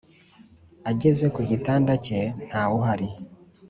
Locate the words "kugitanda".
1.35-1.91